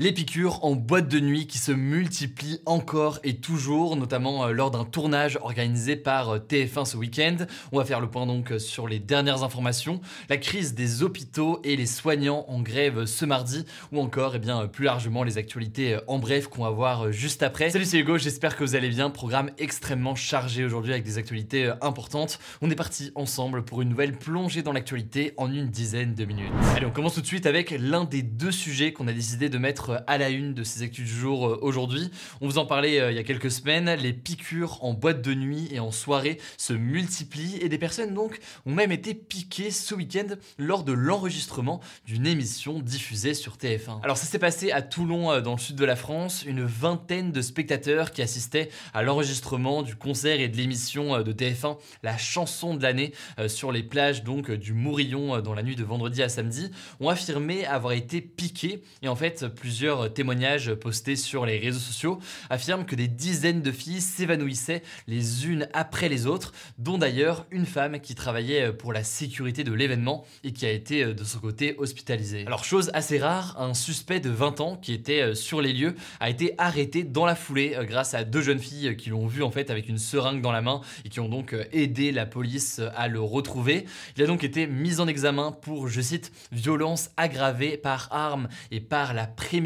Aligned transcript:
Les 0.00 0.10
piqûres 0.10 0.64
en 0.64 0.74
boîte 0.74 1.06
de 1.06 1.20
nuit 1.20 1.46
qui 1.46 1.58
se 1.58 1.70
multiplient 1.70 2.58
encore 2.66 3.20
et 3.22 3.36
toujours, 3.36 3.94
notamment 3.94 4.44
euh, 4.44 4.50
lors 4.50 4.72
d'un 4.72 4.84
tournage 4.84 5.38
organisé 5.40 5.94
par 5.94 6.30
euh, 6.30 6.38
TF1 6.40 6.84
ce 6.84 6.96
week-end. 6.96 7.36
On 7.70 7.78
va 7.78 7.84
faire 7.84 8.00
le 8.00 8.10
point 8.10 8.26
donc 8.26 8.50
euh, 8.50 8.58
sur 8.58 8.88
les 8.88 8.98
dernières 8.98 9.44
informations, 9.44 10.00
la 10.28 10.36
crise 10.36 10.74
des 10.74 11.04
hôpitaux 11.04 11.60
et 11.62 11.76
les 11.76 11.86
soignants 11.86 12.44
en 12.48 12.60
grève 12.60 13.04
ce 13.04 13.24
mardi, 13.24 13.66
ou 13.92 14.00
encore 14.00 14.34
et 14.34 14.38
eh 14.38 14.40
bien, 14.40 14.66
plus 14.66 14.84
largement 14.84 15.22
les 15.22 15.38
actualités 15.38 15.96
en 16.08 16.18
bref 16.18 16.48
qu'on 16.48 16.64
va 16.64 16.70
voir 16.70 17.12
juste 17.12 17.44
après. 17.44 17.70
Salut 17.70 17.84
c'est 17.84 18.00
Hugo, 18.00 18.18
j'espère 18.18 18.56
que 18.56 18.64
vous 18.64 18.74
allez 18.74 18.88
bien. 18.88 19.10
Programme 19.10 19.52
extrêmement 19.58 20.16
chargé 20.16 20.64
aujourd'hui 20.64 20.90
avec 20.90 21.04
des 21.04 21.18
actualités 21.18 21.72
importantes. 21.82 22.40
On 22.62 22.70
est 22.72 22.74
parti 22.74 23.12
ensemble 23.14 23.64
pour 23.64 23.80
une 23.80 23.90
nouvelle 23.90 24.18
plongée 24.18 24.62
dans 24.62 24.72
l'actualité 24.72 25.34
en 25.36 25.52
une 25.52 25.68
dizaine 25.68 26.16
de 26.16 26.24
minutes. 26.24 26.50
Allez, 26.74 26.86
on 26.86 26.90
commence 26.90 27.14
tout 27.14 27.20
de 27.20 27.26
suite 27.26 27.46
avec 27.46 27.70
l'un 27.78 28.02
des 28.02 28.22
deux 28.22 28.50
sujets 28.50 28.92
qu'on 28.92 29.06
a 29.06 29.12
décidé 29.12 29.48
de 29.48 29.56
mettre 29.56 29.83
à 29.90 30.18
la 30.18 30.30
une 30.30 30.54
de 30.54 30.62
ces 30.62 30.82
actus 30.82 31.04
du 31.04 31.14
jour 31.14 31.46
euh, 31.46 31.58
aujourd'hui. 31.62 32.10
On 32.40 32.46
vous 32.46 32.58
en 32.58 32.66
parlait 32.66 33.00
euh, 33.00 33.10
il 33.10 33.16
y 33.16 33.18
a 33.18 33.24
quelques 33.24 33.50
semaines, 33.50 33.90
les 33.94 34.12
piqûres 34.12 34.82
en 34.82 34.94
boîte 34.94 35.22
de 35.22 35.34
nuit 35.34 35.68
et 35.70 35.80
en 35.80 35.90
soirée 35.90 36.38
se 36.56 36.72
multiplient 36.72 37.58
et 37.60 37.68
des 37.68 37.78
personnes 37.78 38.14
donc 38.14 38.38
ont 38.66 38.72
même 38.72 38.92
été 38.92 39.14
piquées 39.14 39.70
ce 39.70 39.94
week-end 39.94 40.36
lors 40.58 40.84
de 40.84 40.92
l'enregistrement 40.92 41.80
d'une 42.06 42.26
émission 42.26 42.78
diffusée 42.78 43.34
sur 43.34 43.56
TF1. 43.56 44.02
Alors 44.02 44.16
ça 44.16 44.26
s'est 44.26 44.38
passé 44.38 44.72
à 44.72 44.82
Toulon 44.82 45.30
euh, 45.30 45.40
dans 45.40 45.52
le 45.52 45.58
sud 45.58 45.76
de 45.76 45.84
la 45.84 45.96
France, 45.96 46.44
une 46.46 46.64
vingtaine 46.64 47.32
de 47.32 47.42
spectateurs 47.42 48.12
qui 48.12 48.22
assistaient 48.22 48.70
à 48.92 49.02
l'enregistrement 49.02 49.82
du 49.82 49.96
concert 49.96 50.40
et 50.40 50.48
de 50.48 50.56
l'émission 50.56 51.22
de 51.22 51.32
TF1 51.32 51.76
La 52.02 52.16
chanson 52.16 52.74
de 52.74 52.82
l'année 52.82 53.12
sur 53.48 53.72
les 53.72 53.82
plages 53.82 54.24
donc 54.24 54.50
du 54.50 54.72
Mourillon 54.72 55.40
dans 55.40 55.54
la 55.54 55.62
nuit 55.62 55.76
de 55.76 55.84
vendredi 55.84 56.22
à 56.22 56.28
samedi 56.28 56.70
ont 57.00 57.08
affirmé 57.08 57.66
avoir 57.66 57.92
été 57.92 58.20
piqués 58.20 58.82
et 59.02 59.08
en 59.08 59.16
fait 59.16 59.46
plusieurs 59.48 59.73
plusieurs 59.74 60.14
témoignages 60.14 60.72
postés 60.74 61.16
sur 61.16 61.44
les 61.44 61.58
réseaux 61.58 61.80
sociaux 61.80 62.20
affirment 62.48 62.86
que 62.86 62.94
des 62.94 63.08
dizaines 63.08 63.60
de 63.60 63.72
filles 63.72 64.00
s'évanouissaient 64.00 64.84
les 65.08 65.48
unes 65.48 65.66
après 65.72 66.08
les 66.08 66.28
autres, 66.28 66.52
dont 66.78 66.96
d'ailleurs 66.96 67.44
une 67.50 67.66
femme 67.66 67.98
qui 67.98 68.14
travaillait 68.14 68.72
pour 68.72 68.92
la 68.92 69.02
sécurité 69.02 69.64
de 69.64 69.72
l'événement 69.72 70.24
et 70.44 70.52
qui 70.52 70.64
a 70.64 70.70
été 70.70 71.12
de 71.12 71.24
son 71.24 71.40
côté 71.40 71.74
hospitalisée. 71.76 72.44
Alors 72.46 72.62
chose 72.62 72.92
assez 72.94 73.18
rare, 73.18 73.60
un 73.60 73.74
suspect 73.74 74.20
de 74.20 74.30
20 74.30 74.60
ans 74.60 74.76
qui 74.76 74.92
était 74.92 75.34
sur 75.34 75.60
les 75.60 75.72
lieux 75.72 75.96
a 76.20 76.30
été 76.30 76.54
arrêté 76.56 77.02
dans 77.02 77.26
la 77.26 77.34
foulée 77.34 77.76
grâce 77.80 78.14
à 78.14 78.22
deux 78.22 78.42
jeunes 78.42 78.60
filles 78.60 78.96
qui 78.96 79.10
l'ont 79.10 79.26
vu 79.26 79.42
en 79.42 79.50
fait 79.50 79.70
avec 79.70 79.88
une 79.88 79.98
seringue 79.98 80.40
dans 80.40 80.52
la 80.52 80.62
main 80.62 80.82
et 81.04 81.08
qui 81.08 81.18
ont 81.18 81.28
donc 81.28 81.52
aidé 81.72 82.12
la 82.12 82.26
police 82.26 82.80
à 82.94 83.08
le 83.08 83.20
retrouver. 83.20 83.86
Il 84.16 84.22
a 84.22 84.26
donc 84.26 84.44
été 84.44 84.68
mis 84.68 85.00
en 85.00 85.08
examen 85.08 85.50
pour, 85.50 85.88
je 85.88 86.00
cite, 86.00 86.30
violence 86.52 87.10
aggravée 87.16 87.76
par 87.76 88.06
arme 88.12 88.46
et 88.70 88.78
par 88.78 89.14
la 89.14 89.26
préméditation 89.26 89.63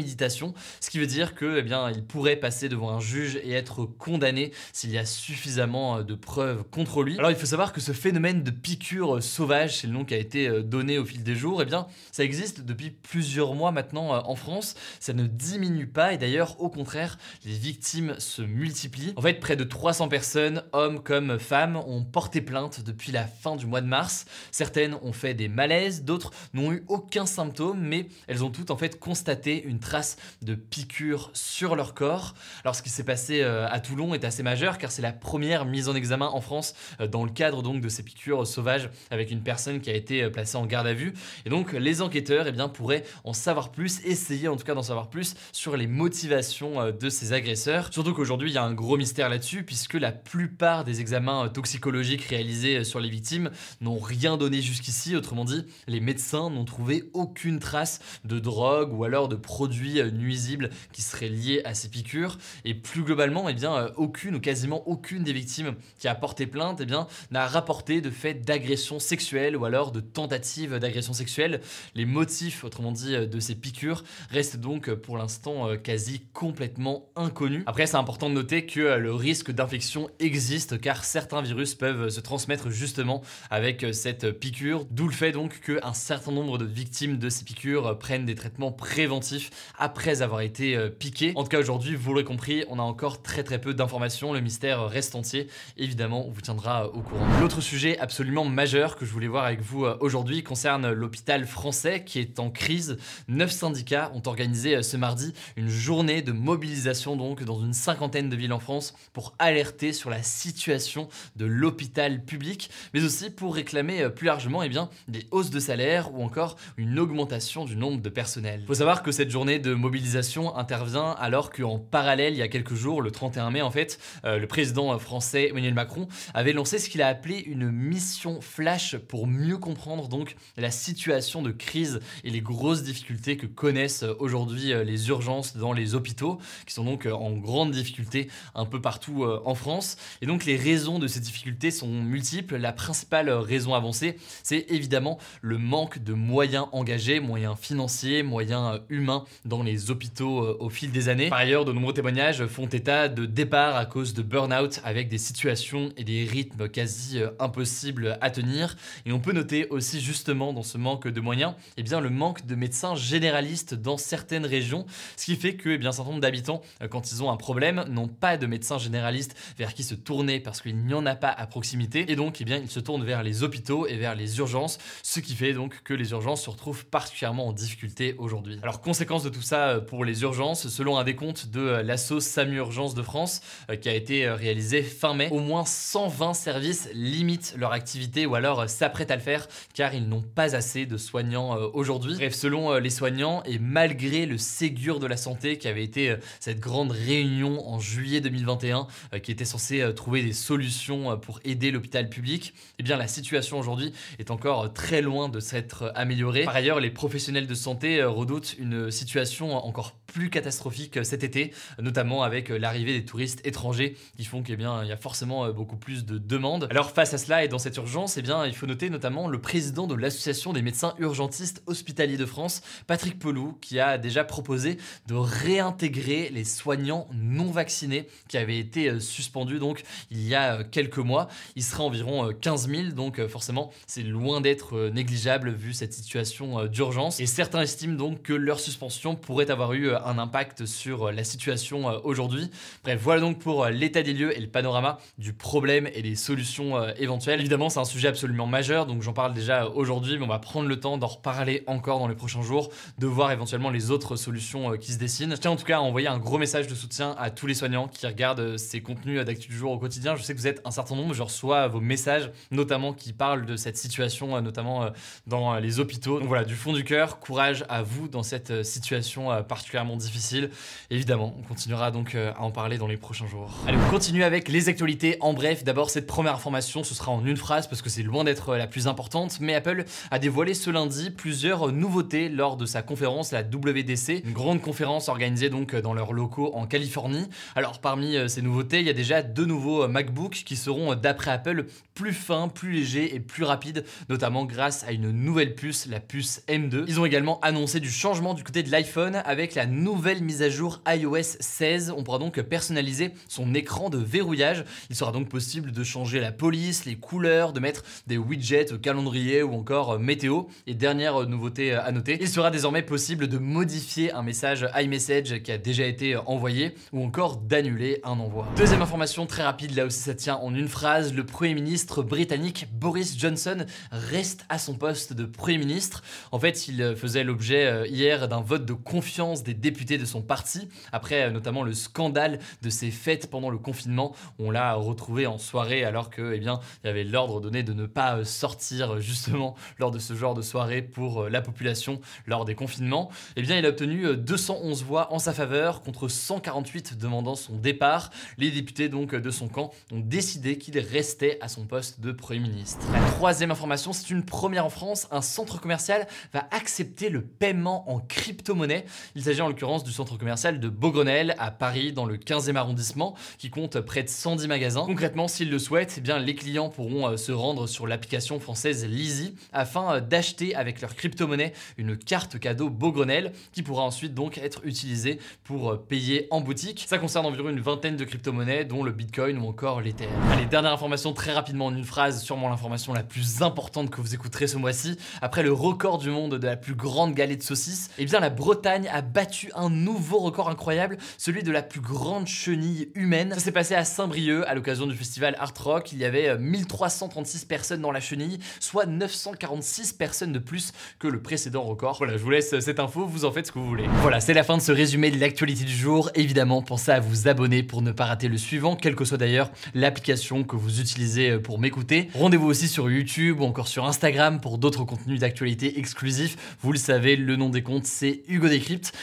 ce 0.79 0.89
qui 0.89 0.99
veut 0.99 1.07
dire 1.07 1.35
que, 1.35 1.59
eh 1.59 1.61
bien, 1.61 1.89
il 1.91 2.03
pourrait 2.03 2.35
passer 2.35 2.69
devant 2.69 2.91
un 2.91 2.99
juge 2.99 3.39
et 3.43 3.51
être 3.51 3.85
condamné 3.85 4.51
s'il 4.73 4.91
y 4.91 4.97
a 4.97 5.05
suffisamment 5.05 5.97
euh, 5.97 6.03
de 6.03 6.15
preuves 6.15 6.63
contre 6.71 7.03
lui. 7.03 7.17
Alors 7.17 7.31
il 7.31 7.37
faut 7.37 7.45
savoir 7.45 7.73
que 7.73 7.81
ce 7.81 7.91
phénomène 7.91 8.43
de 8.43 8.51
piqûre 8.51 9.21
sauvage, 9.21 9.77
c'est 9.77 9.87
le 9.87 9.93
nom 9.93 10.05
qui 10.05 10.13
a 10.13 10.17
été 10.17 10.47
euh, 10.47 10.61
donné 10.61 10.97
au 10.97 11.05
fil 11.05 11.23
des 11.23 11.35
jours, 11.35 11.61
eh 11.61 11.65
bien, 11.65 11.87
ça 12.11 12.23
existe 12.23 12.61
depuis 12.61 12.89
plusieurs 12.89 13.55
mois 13.55 13.71
maintenant 13.71 14.13
euh, 14.13 14.19
en 14.23 14.35
France. 14.35 14.75
Ça 14.99 15.13
ne 15.13 15.25
diminue 15.25 15.87
pas 15.87 16.13
et 16.13 16.17
d'ailleurs, 16.17 16.61
au 16.61 16.69
contraire, 16.69 17.17
les 17.45 17.53
victimes 17.53 18.15
se 18.19 18.41
multiplient. 18.41 19.13
En 19.15 19.21
fait, 19.21 19.39
près 19.39 19.55
de 19.55 19.63
300 19.63 20.07
personnes, 20.07 20.63
hommes 20.73 21.01
comme 21.01 21.39
femmes, 21.39 21.77
ont 21.77 22.03
porté 22.03 22.41
plainte 22.41 22.81
depuis 22.83 23.11
la 23.11 23.25
fin 23.25 23.55
du 23.55 23.65
mois 23.65 23.81
de 23.81 23.87
mars. 23.87 24.25
Certaines 24.51 24.95
ont 25.01 25.13
fait 25.13 25.33
des 25.33 25.47
malaises, 25.47 26.03
d'autres 26.03 26.31
n'ont 26.53 26.71
eu 26.71 26.83
aucun 26.87 27.25
symptôme, 27.25 27.79
mais 27.79 28.07
elles 28.27 28.43
ont 28.43 28.49
toutes 28.49 28.71
en 28.71 28.77
fait 28.77 28.99
constaté 28.99 29.63
une 29.63 29.79
traces 29.89 30.17
de 30.43 30.53
piqûres 30.53 31.31
sur 31.33 31.75
leur 31.75 31.95
corps. 31.95 32.35
Alors 32.63 32.75
ce 32.75 32.83
qui 32.83 32.91
s'est 32.91 33.03
passé 33.03 33.41
euh, 33.41 33.67
à 33.69 33.79
Toulon 33.79 34.13
est 34.13 34.23
assez 34.23 34.43
majeur 34.43 34.77
car 34.77 34.91
c'est 34.91 35.01
la 35.01 35.11
première 35.11 35.65
mise 35.65 35.89
en 35.89 35.95
examen 35.95 36.27
en 36.27 36.41
France 36.41 36.75
euh, 37.01 37.07
dans 37.07 37.23
le 37.23 37.31
cadre 37.31 37.63
donc 37.63 37.81
de 37.81 37.89
ces 37.89 38.03
piqûres 38.03 38.45
sauvages 38.45 38.91
avec 39.09 39.31
une 39.31 39.41
personne 39.41 39.81
qui 39.81 39.89
a 39.89 39.95
été 39.95 40.21
euh, 40.21 40.29
placée 40.29 40.57
en 40.57 40.67
garde 40.67 40.85
à 40.85 40.93
vue. 40.93 41.13
Et 41.45 41.49
donc 41.49 41.73
les 41.73 42.03
enquêteurs 42.03 42.45
eh 42.47 42.51
bien, 42.51 42.69
pourraient 42.69 43.03
en 43.23 43.33
savoir 43.33 43.71
plus, 43.71 44.05
essayer 44.05 44.47
en 44.47 44.57
tout 44.57 44.63
cas 44.63 44.75
d'en 44.75 44.83
savoir 44.83 45.09
plus 45.09 45.33
sur 45.51 45.75
les 45.75 45.87
motivations 45.87 46.91
de 46.91 47.09
ces 47.09 47.33
agresseurs. 47.33 47.89
Surtout 47.91 48.13
qu'aujourd'hui 48.13 48.51
il 48.51 48.53
y 48.53 48.59
a 48.59 48.63
un 48.63 48.75
gros 48.75 48.95
mystère 48.95 49.27
là-dessus 49.27 49.63
puisque 49.63 49.95
la 49.95 50.11
plupart 50.11 50.83
des 50.83 51.01
examens 51.01 51.49
toxicologiques 51.49 52.25
réalisés 52.25 52.83
sur 52.83 52.99
les 52.99 53.09
victimes 53.09 53.49
n'ont 53.81 53.97
rien 53.97 54.37
donné 54.37 54.61
jusqu'ici. 54.61 55.15
Autrement 55.15 55.45
dit, 55.45 55.65
les 55.87 55.99
médecins 55.99 56.51
n'ont 56.51 56.65
trouvé 56.65 57.09
aucune 57.13 57.57
trace 57.57 57.99
de 58.23 58.37
drogue 58.37 58.93
ou 58.93 59.03
alors 59.03 59.29
de 59.29 59.35
produits 59.35 59.78
euh, 59.99 60.11
nuisibles 60.11 60.69
qui 60.91 61.01
seraient 61.01 61.29
liés 61.29 61.61
à 61.65 61.73
ces 61.73 61.89
piqûres. 61.89 62.37
Et 62.65 62.73
plus 62.73 63.03
globalement, 63.03 63.49
eh 63.49 63.53
bien, 63.53 63.75
euh, 63.75 63.89
aucune 63.95 64.35
ou 64.35 64.39
quasiment 64.39 64.87
aucune 64.87 65.23
des 65.23 65.33
victimes 65.33 65.75
qui 65.99 66.07
a 66.07 66.15
porté 66.15 66.47
plainte 66.47 66.79
eh 66.81 66.85
bien, 66.85 67.07
n'a 67.31 67.47
rapporté 67.47 68.01
de 68.01 68.09
fait 68.09 68.33
d'agression 68.45 68.99
sexuelle 68.99 69.55
ou 69.55 69.65
alors 69.65 69.91
de 69.91 69.99
tentative 69.99 70.77
d'agression 70.77 71.13
sexuelle. 71.13 71.61
Les 71.95 72.05
motifs, 72.05 72.63
autrement 72.63 72.91
dit, 72.91 73.15
euh, 73.15 73.25
de 73.25 73.39
ces 73.39 73.55
piqûres 73.55 74.03
restent 74.29 74.57
donc 74.57 74.93
pour 74.93 75.17
l'instant 75.17 75.75
quasi 75.77 76.21
complètement 76.33 77.09
inconnus. 77.15 77.63
Après, 77.65 77.85
c'est 77.85 77.97
important 77.97 78.29
de 78.29 78.35
noter 78.35 78.65
que 78.65 78.79
le 78.79 79.13
risque 79.13 79.51
d'infection 79.51 80.09
existe 80.19 80.79
car 80.79 81.03
certains 81.03 81.41
virus 81.41 81.75
peuvent 81.75 82.09
se 82.09 82.19
transmettre 82.19 82.69
justement 82.69 83.21
avec 83.49 83.85
cette 83.93 84.31
piqûre, 84.31 84.85
d'où 84.89 85.07
le 85.07 85.13
fait 85.13 85.31
donc 85.31 85.59
qu'un 85.61 85.93
certain 85.93 86.31
nombre 86.31 86.57
de 86.57 86.65
victimes 86.65 87.17
de 87.17 87.29
ces 87.29 87.43
piqûres 87.43 87.97
prennent 87.99 88.25
des 88.25 88.35
traitements 88.35 88.71
préventifs 88.71 89.49
après 89.77 90.21
avoir 90.21 90.41
été 90.41 90.75
euh, 90.75 90.89
piqué. 90.89 91.33
En 91.35 91.43
tout 91.43 91.49
cas 91.49 91.59
aujourd'hui, 91.59 91.95
vous 91.95 92.11
l'aurez 92.11 92.23
compris, 92.23 92.63
on 92.69 92.79
a 92.79 92.81
encore 92.81 93.21
très 93.21 93.43
très 93.43 93.59
peu 93.59 93.73
d'informations, 93.73 94.33
le 94.33 94.39
mystère 94.39 94.87
reste 94.87 95.15
entier. 95.15 95.47
Évidemment, 95.77 96.27
on 96.27 96.31
vous 96.31 96.41
tiendra 96.41 96.85
euh, 96.85 96.87
au 96.87 97.01
courant. 97.01 97.25
L'autre 97.39 97.61
sujet 97.61 97.97
absolument 97.99 98.45
majeur 98.45 98.95
que 98.95 99.05
je 99.05 99.11
voulais 99.11 99.27
voir 99.27 99.45
avec 99.45 99.61
vous 99.61 99.85
euh, 99.85 99.97
aujourd'hui 99.99 100.43
concerne 100.43 100.91
l'hôpital 100.91 101.45
français 101.45 102.03
qui 102.03 102.19
est 102.19 102.39
en 102.39 102.49
crise. 102.49 102.97
Neuf 103.27 103.51
syndicats 103.51 104.11
ont 104.13 104.21
organisé 104.25 104.81
ce 104.83 104.97
mardi 104.97 105.33
une 105.55 105.69
journée 105.69 106.21
de 106.21 106.31
mobilisation 106.31 107.15
donc 107.15 107.43
dans 107.43 107.59
une 107.59 107.73
cinquantaine 107.73 108.29
de 108.29 108.35
villes 108.35 108.53
en 108.53 108.59
France 108.59 108.93
pour 109.13 109.33
alerter 109.39 109.93
sur 109.93 110.09
la 110.09 110.23
situation 110.23 111.07
de 111.35 111.45
l'hôpital 111.45 112.23
public, 112.23 112.69
mais 112.93 113.03
aussi 113.03 113.29
pour 113.29 113.55
réclamer 113.55 114.09
plus 114.09 114.25
largement 114.25 114.63
eh 114.63 114.69
bien, 114.69 114.89
des 115.07 115.27
hausses 115.31 115.49
de 115.49 115.59
salaire 115.59 116.13
ou 116.13 116.23
encore 116.23 116.57
une 116.77 116.99
augmentation 116.99 117.65
du 117.65 117.75
nombre 117.75 118.01
de 118.01 118.09
personnel. 118.09 118.61
Il 118.63 118.67
faut 118.67 118.75
savoir 118.75 119.03
que 119.03 119.11
cette 119.11 119.29
journée 119.29 119.58
de 119.59 119.73
mobilisation 119.73 120.55
intervient 120.55 121.11
alors 121.11 121.51
qu'en 121.51 121.79
parallèle, 121.79 122.33
il 122.33 122.39
y 122.39 122.41
a 122.41 122.47
quelques 122.47 122.73
jours, 122.73 123.01
le 123.01 123.11
31 123.11 123.51
mai 123.51 123.61
en 123.61 123.71
fait, 123.71 123.99
euh, 124.25 124.37
le 124.37 124.47
président 124.47 124.97
français 124.99 125.49
Emmanuel 125.49 125.73
Macron 125.73 126.07
avait 126.33 126.53
lancé 126.53 126.79
ce 126.79 126.89
qu'il 126.89 127.01
a 127.01 127.07
appelé 127.07 127.39
une 127.45 127.71
mission 127.71 128.41
flash 128.41 128.97
pour 128.97 129.27
mieux 129.27 129.57
comprendre 129.57 130.07
donc 130.07 130.35
la 130.57 130.71
situation 130.71 131.41
de 131.41 131.51
crise 131.51 131.99
et 132.23 132.29
les 132.29 132.41
grosses 132.41 132.83
difficultés 132.83 133.37
que 133.37 133.45
connaissent 133.45 134.03
aujourd'hui 134.19 134.73
euh, 134.73 134.83
les 134.83 135.09
urgences 135.09 135.55
dans 135.55 135.73
les 135.73 135.95
hôpitaux, 135.95 136.39
qui 136.65 136.73
sont 136.73 136.83
donc 136.83 137.05
euh, 137.05 137.11
en 137.11 137.31
grande 137.31 137.71
difficulté 137.71 138.29
un 138.55 138.65
peu 138.65 138.81
partout 138.81 139.25
en 139.45 139.55
France. 139.55 139.97
Et 140.21 140.25
donc 140.25 140.45
les 140.45 140.55
raisons 140.55 140.99
de 140.99 141.07
ces 141.07 141.19
difficultés 141.19 141.71
sont 141.71 141.87
multiples. 141.87 142.57
La 142.57 142.73
principale 142.73 143.29
raison 143.29 143.73
avancée, 143.73 144.17
c'est 144.43 144.65
évidemment 144.69 145.17
le 145.41 145.57
manque 145.57 145.99
de 145.99 146.13
moyens 146.13 146.67
engagés, 146.71 147.19
moyens 147.19 147.57
financiers, 147.59 148.23
moyens 148.23 148.81
humains 148.89 149.25
dans 149.45 149.63
les 149.63 149.91
hôpitaux 149.91 150.43
euh, 150.43 150.57
au 150.59 150.69
fil 150.69 150.91
des 150.91 151.09
années. 151.09 151.29
Par 151.29 151.39
ailleurs, 151.39 151.65
de 151.65 151.71
nombreux 151.71 151.93
témoignages 151.93 152.45
font 152.47 152.67
état 152.67 153.07
de 153.07 153.25
départ 153.25 153.75
à 153.75 153.85
cause 153.85 154.13
de 154.13 154.21
burn-out 154.21 154.79
avec 154.83 155.09
des 155.09 155.17
situations 155.17 155.91
et 155.97 156.03
des 156.03 156.23
rythmes 156.23 156.67
quasi 156.69 157.19
euh, 157.19 157.29
impossibles 157.39 158.17
à 158.21 158.29
tenir. 158.29 158.75
Et 159.05 159.11
on 159.11 159.19
peut 159.19 159.31
noter 159.31 159.67
aussi 159.69 160.01
justement 160.01 160.53
dans 160.53 160.63
ce 160.63 160.77
manque 160.77 161.07
de 161.07 161.21
moyens, 161.21 161.53
eh 161.77 161.83
bien, 161.83 161.99
le 161.99 162.09
manque 162.09 162.45
de 162.45 162.55
médecins 162.55 162.95
généralistes 162.95 163.73
dans 163.73 163.97
certaines 163.97 164.45
régions, 164.45 164.85
ce 165.15 165.25
qui 165.25 165.35
fait 165.35 165.55
que 165.55 165.69
eh 165.69 165.77
bien, 165.77 165.89
un 165.89 165.93
certain 165.93 166.11
nombre 166.11 166.21
d'habitants, 166.21 166.61
euh, 166.81 166.87
quand 166.87 167.11
ils 167.11 167.23
ont 167.23 167.31
un 167.31 167.37
problème, 167.37 167.85
n'ont 167.89 168.07
pas 168.07 168.37
de 168.37 168.45
médecins 168.45 168.77
généralistes 168.77 169.35
vers 169.57 169.73
qui 169.73 169.83
se 169.83 169.95
tourner 169.95 170.39
parce 170.39 170.61
qu'il 170.61 170.77
n'y 170.77 170.93
en 170.93 171.05
a 171.05 171.15
pas 171.15 171.29
à 171.29 171.47
proximité. 171.47 172.11
Et 172.11 172.15
donc, 172.15 172.41
eh 172.41 172.45
bien, 172.45 172.57
ils 172.57 172.69
se 172.69 172.79
tournent 172.79 173.05
vers 173.05 173.23
les 173.23 173.43
hôpitaux 173.43 173.87
et 173.87 173.95
vers 173.95 174.15
les 174.15 174.37
urgences, 174.39 174.77
ce 175.03 175.19
qui 175.19 175.35
fait 175.35 175.53
donc 175.53 175.81
que 175.83 175.93
les 175.93 176.11
urgences 176.11 176.43
se 176.43 176.49
retrouvent 176.49 176.85
particulièrement 176.85 177.47
en 177.47 177.53
difficulté 177.53 178.15
aujourd'hui. 178.17 178.59
Alors, 178.61 178.81
conséquence 178.81 179.23
de 179.23 179.28
tout 179.29 179.41
ça 179.41 179.69
euh, 179.69 179.79
pour 179.79 180.05
les 180.05 180.21
urgences, 180.23 180.67
selon 180.67 180.97
un 180.97 181.03
décompte 181.03 181.47
de 181.47 181.59
euh, 181.59 181.83
l'assaut 181.83 182.19
SAMU 182.19 182.57
Urgence 182.57 182.95
de 182.95 183.01
France, 183.01 183.41
qui 183.81 183.89
a 183.89 183.93
été 183.93 184.29
réalisé 184.29 184.81
fin 184.81 185.13
mai, 185.13 185.29
au 185.31 185.39
moins 185.39 185.65
120 185.65 186.33
services 186.33 186.89
limitent 186.93 187.55
leur 187.57 187.71
activité 187.71 188.25
ou 188.25 188.35
alors 188.35 188.69
s'apprêtent 188.69 189.11
à 189.11 189.15
le 189.15 189.21
faire 189.21 189.47
car 189.73 189.93
ils 189.93 190.07
n'ont 190.07 190.21
pas 190.21 190.55
assez 190.55 190.85
de 190.85 190.97
soignants 190.97 191.55
aujourd'hui. 191.73 192.15
Bref, 192.15 192.33
selon 192.33 192.75
les 192.75 192.89
soignants 192.89 193.43
et 193.43 193.59
malgré 193.59 194.25
le 194.25 194.37
Ségur 194.37 194.99
de 194.99 195.07
la 195.07 195.17
santé 195.17 195.57
qui 195.57 195.67
avait 195.67 195.83
été 195.83 196.15
cette 196.39 196.59
grande 196.59 196.91
réunion 196.91 197.67
en 197.67 197.79
juillet 197.79 198.21
2021 198.21 198.87
euh, 199.13 199.19
qui 199.19 199.31
était 199.31 199.45
censée 199.45 199.81
euh, 199.81 199.91
trouver 199.91 200.23
des 200.23 200.33
solutions 200.33 201.11
euh, 201.11 201.15
pour 201.15 201.39
aider 201.43 201.71
l'hôpital 201.71 202.09
public, 202.09 202.53
eh 202.77 202.83
bien 202.83 202.97
la 202.97 203.07
situation 203.07 203.59
aujourd'hui 203.59 203.93
est 204.19 204.31
encore 204.31 204.71
très 204.73 205.01
loin 205.01 205.29
de 205.29 205.39
s'être 205.39 205.91
améliorée. 205.95 206.43
Par 206.43 206.55
ailleurs, 206.55 206.79
les 206.79 206.89
professionnels 206.89 207.47
de 207.47 207.53
santé 207.53 208.03
redoutent 208.03 208.55
une 208.57 208.91
situation 208.91 209.18
encore 209.65 209.95
plus 210.11 210.29
catastrophique 210.29 211.03
cet 211.03 211.23
été, 211.23 211.53
notamment 211.79 212.23
avec 212.23 212.49
l'arrivée 212.49 212.99
des 212.99 213.05
touristes 213.05 213.45
étrangers 213.45 213.95
qui 214.17 214.25
font 214.25 214.43
qu'il 214.43 214.55
bien, 214.55 214.83
y 214.83 214.91
a 214.91 214.97
forcément 214.97 215.49
beaucoup 215.51 215.77
plus 215.77 216.05
de 216.05 216.17
demandes. 216.17 216.67
Alors 216.69 216.91
face 216.91 217.13
à 217.13 217.17
cela 217.17 217.43
et 217.43 217.47
dans 217.47 217.59
cette 217.59 217.77
urgence, 217.77 218.17
eh 218.17 218.21
bien, 218.21 218.45
il 218.45 218.55
faut 218.55 218.65
noter 218.65 218.89
notamment 218.89 219.27
le 219.27 219.39
président 219.39 219.87
de 219.87 219.95
l'association 219.95 220.53
des 220.53 220.61
médecins 220.61 220.93
urgentistes 220.99 221.63
hospitaliers 221.67 222.17
de 222.17 222.25
France, 222.25 222.61
Patrick 222.87 223.19
Pelou, 223.19 223.57
qui 223.61 223.79
a 223.79 223.97
déjà 223.97 224.23
proposé 224.23 224.77
de 225.07 225.15
réintégrer 225.15 226.29
les 226.29 226.43
soignants 226.43 227.07
non 227.13 227.51
vaccinés 227.51 228.07
qui 228.27 228.37
avaient 228.37 228.57
été 228.57 228.89
euh, 228.89 228.99
suspendus 228.99 229.59
donc 229.59 229.83
il 230.11 230.25
y 230.27 230.35
a 230.35 230.59
euh, 230.59 230.63
quelques 230.69 230.97
mois. 230.97 231.27
Il 231.55 231.63
sera 231.63 231.83
environ 231.83 232.31
15 232.33 232.67
euh, 232.69 232.83
000, 232.83 232.95
donc 232.95 233.25
forcément 233.27 233.71
c'est 233.87 234.03
loin 234.03 234.41
d'être 234.41 234.89
négligeable 234.89 235.51
vu 235.51 235.73
cette 235.73 235.93
situation 235.93 236.65
d'urgence. 236.65 237.19
Et 237.19 237.25
certains 237.25 237.61
estiment 237.61 237.95
donc 237.95 238.21
que 238.21 238.33
leur 238.33 238.59
suspension 238.59 239.15
pourrait 239.15 239.51
avoir 239.51 239.73
eu 239.73 239.91
un 240.05 240.17
impact 240.17 240.65
sur 240.65 241.11
la 241.11 241.23
situation 241.23 241.85
aujourd'hui. 242.03 242.49
Bref, 242.83 242.99
voilà 243.01 243.21
donc 243.21 243.39
pour 243.39 243.65
l'état 243.67 244.03
des 244.03 244.13
lieux 244.13 244.35
et 244.37 244.41
le 244.41 244.47
panorama 244.47 244.99
du 245.17 245.33
problème 245.33 245.87
et 245.93 246.01
des 246.01 246.15
solutions 246.15 246.87
éventuelles. 246.93 247.39
Évidemment, 247.39 247.69
c'est 247.69 247.79
un 247.79 247.85
sujet 247.85 248.07
absolument 248.07 248.47
majeur, 248.47 248.85
donc 248.85 249.01
j'en 249.01 249.13
parle 249.13 249.33
déjà 249.33 249.67
aujourd'hui, 249.67 250.17
mais 250.17 250.25
on 250.25 250.29
va 250.29 250.39
prendre 250.39 250.67
le 250.67 250.79
temps 250.79 250.97
d'en 250.97 251.07
reparler 251.07 251.63
encore 251.67 251.99
dans 251.99 252.07
les 252.07 252.15
prochains 252.15 252.41
jours, 252.41 252.69
de 252.97 253.07
voir 253.07 253.31
éventuellement 253.31 253.69
les 253.69 253.91
autres 253.91 254.15
solutions 254.15 254.77
qui 254.77 254.93
se 254.93 254.97
dessinent. 254.97 255.35
Je 255.35 255.41
tiens 255.41 255.51
en 255.51 255.55
tout 255.55 255.65
cas 255.65 255.77
à 255.77 255.81
envoyer 255.81 256.07
un 256.07 256.19
gros 256.19 256.37
message 256.37 256.67
de 256.67 256.75
soutien 256.75 257.15
à 257.17 257.29
tous 257.29 257.47
les 257.47 257.53
soignants 257.53 257.87
qui 257.87 258.05
regardent 258.07 258.57
ces 258.57 258.81
contenus 258.81 259.23
d'actu 259.25 259.49
du 259.49 259.57
jour 259.57 259.71
au 259.71 259.77
quotidien. 259.77 260.15
Je 260.15 260.23
sais 260.23 260.33
que 260.33 260.39
vous 260.39 260.47
êtes 260.47 260.61
un 260.65 260.71
certain 260.71 260.95
nombre, 260.95 261.13
je 261.13 261.23
reçois 261.23 261.67
vos 261.67 261.81
messages, 261.81 262.31
notamment 262.51 262.93
qui 262.93 263.13
parlent 263.13 263.45
de 263.45 263.55
cette 263.55 263.77
situation, 263.77 264.41
notamment 264.41 264.89
dans 265.27 265.55
les 265.55 265.79
hôpitaux. 265.79 266.19
Donc 266.19 266.27
voilà, 266.27 266.43
du 266.43 266.55
fond 266.55 266.73
du 266.73 266.83
cœur, 266.83 267.19
courage 267.19 267.65
à 267.69 267.81
vous 267.81 268.07
dans 268.07 268.23
cette 268.23 268.63
situation 268.63 269.43
particulièrement 269.43 269.88
difficile. 269.95 270.49
Évidemment, 270.89 271.35
on 271.39 271.43
continuera 271.43 271.91
donc 271.91 272.15
à 272.15 272.41
en 272.41 272.51
parler 272.51 272.77
dans 272.77 272.87
les 272.87 272.97
prochains 272.97 273.27
jours. 273.27 273.57
Allez, 273.67 273.77
on 273.77 273.89
continue 273.89 274.23
avec 274.23 274.49
les 274.49 274.69
actualités. 274.69 275.17
En 275.19 275.33
bref, 275.33 275.63
d'abord, 275.63 275.89
cette 275.89 276.07
première 276.07 276.35
information, 276.35 276.83
ce 276.83 276.93
sera 276.93 277.11
en 277.11 277.25
une 277.25 277.37
phrase 277.37 277.67
parce 277.67 277.81
que 277.81 277.89
c'est 277.89 278.03
loin 278.03 278.23
d'être 278.23 278.55
la 278.55 278.67
plus 278.67 278.87
importante, 278.87 279.39
mais 279.39 279.53
Apple 279.55 279.85
a 280.11 280.19
dévoilé 280.19 280.53
ce 280.53 280.69
lundi 280.69 281.09
plusieurs 281.09 281.71
nouveautés 281.71 282.29
lors 282.29 282.57
de 282.57 282.65
sa 282.65 282.81
conférence, 282.81 283.31
la 283.31 283.41
WDC, 283.41 284.23
une 284.25 284.33
grande 284.33 284.61
conférence 284.61 285.09
organisée 285.09 285.49
donc 285.49 285.75
dans 285.75 285.93
leurs 285.93 286.13
locaux 286.13 286.51
en 286.53 286.65
Californie. 286.65 287.27
Alors 287.55 287.79
parmi 287.79 288.15
euh, 288.15 288.27
ces 288.27 288.41
nouveautés, 288.41 288.79
il 288.79 288.85
y 288.85 288.89
a 288.89 288.93
déjà 288.93 289.21
deux 289.21 289.45
nouveaux 289.45 289.83
euh, 289.83 289.87
MacBooks 289.87 290.43
qui 290.45 290.55
seront 290.55 290.91
euh, 290.91 290.95
d'après 290.95 291.31
Apple 291.31 291.65
plus 291.93 292.13
fins, 292.13 292.47
plus 292.47 292.71
légers 292.71 293.15
et 293.15 293.19
plus 293.19 293.43
rapides, 293.43 293.83
notamment 294.09 294.45
grâce 294.45 294.83
à 294.85 294.91
une 294.91 295.11
nouvelle 295.11 295.55
puce, 295.55 295.87
la 295.87 295.99
puce 295.99 296.41
M2. 296.47 296.85
Ils 296.87 296.99
ont 296.99 297.05
également 297.05 297.39
annoncé 297.41 297.79
du 297.79 297.91
changement 297.91 298.33
du 298.33 298.43
côté 298.43 298.63
de 298.63 298.71
l'iPhone 298.71 299.21
avec 299.25 299.55
la 299.55 299.65
nouvelle 299.83 300.21
mise 300.21 300.41
à 300.41 300.49
jour 300.49 300.81
iOS 300.87 301.37
16. 301.39 301.93
On 301.95 302.03
pourra 302.03 302.19
donc 302.19 302.39
personnaliser 302.41 303.11
son 303.27 303.53
écran 303.53 303.89
de 303.89 303.97
verrouillage. 303.97 304.65
Il 304.89 304.95
sera 304.95 305.11
donc 305.11 305.29
possible 305.29 305.71
de 305.71 305.83
changer 305.83 306.19
la 306.19 306.31
police, 306.31 306.85
les 306.85 306.95
couleurs, 306.95 307.53
de 307.53 307.59
mettre 307.59 307.83
des 308.07 308.17
widgets 308.17 308.77
calendrier 308.81 309.41
ou 309.41 309.53
encore 309.53 309.97
météo. 309.99 310.43
Et 310.67 310.73
dernière 310.73 311.27
nouveauté 311.27 311.73
à 311.73 311.91
noter, 311.91 312.17
il 312.19 312.27
sera 312.27 312.51
désormais 312.51 312.81
possible 312.81 313.27
de 313.27 313.37
modifier 313.37 314.11
un 314.11 314.21
message 314.21 314.67
iMessage 314.75 315.41
qui 315.41 315.51
a 315.51 315.57
déjà 315.57 315.85
été 315.85 316.15
envoyé 316.17 316.75
ou 316.91 317.03
encore 317.03 317.37
d'annuler 317.37 318.01
un 318.03 318.19
envoi. 318.19 318.47
Deuxième 318.57 318.81
information 318.81 319.25
très 319.25 319.43
rapide, 319.43 319.75
là 319.75 319.85
aussi 319.85 319.99
ça 319.99 320.13
tient 320.13 320.35
en 320.35 320.53
une 320.53 320.67
phrase, 320.67 321.13
le 321.13 321.25
Premier 321.25 321.53
ministre 321.53 322.03
britannique 322.03 322.67
Boris 322.73 323.17
Johnson 323.17 323.65
reste 323.91 324.45
à 324.49 324.59
son 324.59 324.75
poste 324.75 325.13
de 325.13 325.25
Premier 325.25 325.57
ministre. 325.57 326.03
En 326.31 326.39
fait, 326.39 326.67
il 326.67 326.95
faisait 326.95 327.23
l'objet 327.23 327.65
euh, 327.65 327.87
hier 327.87 328.27
d'un 328.27 328.41
vote 328.41 328.65
de 328.65 328.73
confiance 328.73 329.43
des 329.43 329.53
députés 329.53 329.68
de 329.71 330.05
son 330.05 330.21
parti, 330.21 330.67
après 330.91 331.23
euh, 331.23 331.29
notamment 331.31 331.63
le 331.63 331.73
scandale 331.73 332.39
de 332.61 332.69
ses 332.69 332.91
fêtes 332.91 333.29
pendant 333.29 333.49
le 333.49 333.57
confinement. 333.57 334.13
On 334.37 334.51
l'a 334.51 334.73
retrouvé 334.73 335.27
en 335.27 335.37
soirée 335.37 335.83
alors 335.83 336.09
que, 336.09 336.33
eh 336.33 336.39
bien, 336.39 336.59
il 336.83 336.87
y 336.87 336.89
avait 336.89 337.03
l'ordre 337.03 337.39
donné 337.39 337.63
de 337.63 337.73
ne 337.73 337.85
pas 337.85 338.17
euh, 338.17 338.23
sortir 338.25 338.99
justement 338.99 339.55
lors 339.79 339.91
de 339.91 339.99
ce 339.99 340.13
genre 340.13 340.33
de 340.33 340.41
soirée 340.41 340.81
pour 340.81 341.29
la 341.29 341.41
population 341.41 342.01
lors 342.25 342.45
des 342.45 342.55
confinements. 342.55 343.09
Eh 343.35 343.41
bien, 343.41 343.57
il 343.57 343.65
a 343.65 343.69
obtenu 343.69 344.15
211 344.15 344.83
voix 344.83 345.13
en 345.13 345.19
sa 345.19 345.33
faveur 345.33 345.81
contre 345.81 346.07
148 346.07 346.97
demandant 346.97 347.35
son 347.35 347.55
départ. 347.55 348.11
Les 348.37 348.51
députés 348.51 348.89
donc 348.89 349.15
de 349.15 349.31
son 349.31 349.47
camp 349.47 349.71
ont 349.91 349.99
décidé 349.99 350.57
qu'il 350.57 350.77
restait 350.79 351.37
à 351.41 351.47
son 351.47 351.65
poste 351.65 351.99
de 352.01 352.11
Premier 352.11 352.39
ministre. 352.39 352.85
La 352.93 352.99
troisième 353.11 353.51
information, 353.51 353.93
c'est 353.93 354.09
une 354.09 354.23
première 354.23 354.65
en 354.65 354.69
France. 354.69 355.07
Un 355.11 355.21
centre 355.21 355.59
commercial 355.59 356.07
va 356.33 356.47
accepter 356.51 357.09
le 357.09 357.21
paiement 357.21 357.89
en 357.89 357.99
crypto-monnaie. 357.99 358.85
Il 359.15 359.23
s'agit 359.23 359.41
en 359.41 359.49
du 359.59 359.91
centre 359.91 360.17
commercial 360.17 360.61
de 360.61 360.69
Beaugrenelle 360.69 361.35
à 361.37 361.51
Paris 361.51 361.91
dans 361.91 362.05
le 362.05 362.15
15e 362.15 362.55
arrondissement 362.55 363.13
qui 363.37 363.49
compte 363.49 363.81
près 363.81 364.03
de 364.03 364.07
110 364.07 364.47
magasins. 364.47 364.85
Concrètement, 364.85 365.27
s'ils 365.27 365.49
le 365.49 365.59
souhaitent, 365.59 365.95
eh 365.97 366.01
bien, 366.01 366.17
les 366.17 366.33
clients 366.33 366.69
pourront 366.69 367.09
euh, 367.09 367.17
se 367.17 367.33
rendre 367.33 367.67
sur 367.67 367.85
l'application 367.85 368.39
française 368.39 368.85
Lizzy 368.85 369.35
afin 369.51 369.95
euh, 369.95 369.99
d'acheter 369.99 370.55
avec 370.55 370.79
leur 370.79 370.95
crypto-monnaie 370.95 371.51
une 371.77 371.97
carte 371.97 372.39
cadeau 372.39 372.69
Beaugrenelle 372.69 373.33
qui 373.51 373.61
pourra 373.61 373.83
ensuite 373.83 374.13
donc 374.13 374.37
être 374.37 374.65
utilisée 374.65 375.19
pour 375.43 375.71
euh, 375.71 375.75
payer 375.75 376.27
en 376.31 376.39
boutique. 376.39 376.85
Ça 376.87 376.97
concerne 376.97 377.25
environ 377.25 377.49
une 377.49 377.59
vingtaine 377.59 377.97
de 377.97 378.05
crypto-monnaies, 378.05 378.63
dont 378.63 378.81
le 378.81 378.93
Bitcoin 378.93 379.39
ou 379.39 379.47
encore 379.47 379.81
l'Ether. 379.81 380.07
Allez, 380.31 380.45
dernière 380.45 380.71
information 380.71 381.11
très 381.11 381.33
rapidement 381.33 381.65
en 381.65 381.75
une 381.75 381.83
phrase, 381.83 382.23
sûrement 382.23 382.47
l'information 382.47 382.93
la 382.93 383.03
plus 383.03 383.41
importante 383.41 383.89
que 383.89 383.99
vous 383.99 384.15
écouterez 384.15 384.47
ce 384.47 384.55
mois-ci. 384.55 384.97
Après 385.21 385.43
le 385.43 385.51
record 385.51 385.97
du 385.97 386.11
monde 386.11 386.35
de 386.35 386.47
la 386.47 386.55
plus 386.55 386.75
grande 386.75 387.13
galette 387.13 387.39
de 387.39 387.43
saucisses, 387.43 387.89
eh 387.97 388.05
bien 388.05 388.21
la 388.21 388.29
Bretagne 388.29 388.87
a 388.87 389.01
battu 389.01 389.48
un 389.55 389.69
nouveau 389.69 390.19
record 390.19 390.49
incroyable, 390.49 390.97
celui 391.17 391.43
de 391.43 391.51
la 391.51 391.61
plus 391.61 391.81
grande 391.81 392.27
chenille 392.27 392.89
humaine. 392.95 393.33
Ça 393.33 393.39
s'est 393.39 393.51
passé 393.51 393.75
à 393.75 393.85
Saint-Brieuc 393.85 394.43
à 394.47 394.55
l'occasion 394.55 394.87
du 394.87 394.95
festival 394.95 395.35
Art 395.39 395.53
Rock. 395.59 395.91
Il 395.91 395.99
y 395.99 396.05
avait 396.05 396.37
1336 396.37 397.43
euh, 397.43 397.47
personnes 397.47 397.81
dans 397.81 397.91
la 397.91 397.99
chenille, 397.99 398.39
soit 398.59 398.85
946 398.85 399.93
personnes 399.93 400.33
de 400.33 400.39
plus 400.39 400.73
que 400.99 401.07
le 401.07 401.21
précédent 401.21 401.63
record. 401.63 401.97
Voilà, 401.97 402.17
je 402.17 402.23
vous 402.23 402.29
laisse 402.29 402.59
cette 402.59 402.79
info, 402.79 403.05
vous 403.05 403.25
en 403.25 403.31
faites 403.31 403.47
ce 403.47 403.51
que 403.51 403.59
vous 403.59 403.67
voulez. 403.67 403.85
Voilà, 404.01 404.19
c'est 404.19 404.33
la 404.33 404.43
fin 404.43 404.57
de 404.57 404.61
ce 404.61 404.71
résumé 404.71 405.11
de 405.11 405.19
l'actualité 405.19 405.63
du 405.63 405.75
jour. 405.75 406.09
Évidemment, 406.15 406.61
pensez 406.61 406.91
à 406.91 406.99
vous 406.99 407.27
abonner 407.27 407.63
pour 407.63 407.81
ne 407.81 407.91
pas 407.91 408.05
rater 408.05 408.27
le 408.27 408.37
suivant, 408.37 408.75
quelle 408.75 408.95
que 408.95 409.05
soit 409.05 409.17
d'ailleurs 409.17 409.51
l'application 409.73 410.43
que 410.43 410.55
vous 410.55 410.79
utilisez 410.79 411.31
euh, 411.31 411.39
pour 411.39 411.59
m'écouter. 411.59 412.09
Rendez-vous 412.13 412.47
aussi 412.47 412.67
sur 412.67 412.89
YouTube 412.89 413.39
ou 413.39 413.43
encore 413.43 413.67
sur 413.67 413.85
Instagram 413.85 414.39
pour 414.39 414.57
d'autres 414.57 414.83
contenus 414.83 415.19
d'actualité 415.19 415.79
exclusifs. 415.79 416.57
Vous 416.61 416.71
le 416.71 416.77
savez, 416.77 417.15
le 417.15 417.35
nom 417.35 417.49
des 417.49 417.63
comptes, 417.63 417.85
c'est 417.85 418.23
Hugo 418.27 418.47
Décrypte. 418.47 418.93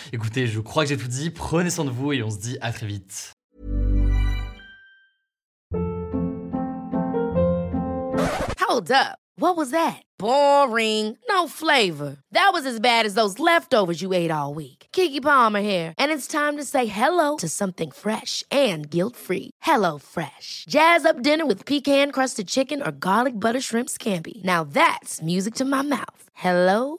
Je 0.45 0.61
crois 0.61 0.83
que 0.83 0.90
j'ai 0.90 0.99
tout 0.99 1.09
dit. 1.09 1.31
Prenez 1.31 1.71
soin 1.71 1.87
de 1.87 1.90
vous 1.90 2.12
et 2.12 2.23
on 2.23 2.31
se 2.31 2.37
dit 2.37 2.59
à 2.61 2.73
très 2.73 2.87
vite. 2.87 3.33
Hold 8.69 8.90
up. 8.90 9.16
What 9.38 9.57
was 9.57 9.71
that? 9.71 10.02
Boring. 10.19 11.16
No 11.28 11.47
flavor. 11.47 12.16
That 12.33 12.50
was 12.52 12.66
as 12.66 12.81
bad 12.81 13.07
as 13.07 13.14
those 13.14 13.38
leftovers 13.38 14.02
you 14.02 14.12
ate 14.12 14.31
all 14.31 14.55
week. 14.55 14.87
Kiki 14.93 15.21
Palmer 15.21 15.61
here, 15.61 15.93
and 15.99 16.11
it's 16.11 16.26
time 16.26 16.57
to 16.57 16.64
say 16.64 16.87
hello 16.87 17.37
to 17.37 17.49
something 17.49 17.90
fresh 17.90 18.43
and 18.50 18.90
guilt-free. 18.90 19.50
Hello 19.62 19.99
Fresh. 19.99 20.64
Jazz 20.69 21.05
up 21.05 21.23
dinner 21.23 21.47
with 21.47 21.64
pecan-crusted 21.66 22.49
chicken 22.49 22.83
or 22.83 22.93
garlic 22.93 23.38
butter 23.38 23.61
shrimp 23.61 23.88
scampi. 23.88 24.43
Now 24.45 24.64
that's 24.64 25.23
music 25.23 25.55
to 25.57 25.64
my 25.64 25.83
mouth. 25.83 26.31
Hello 26.35 26.99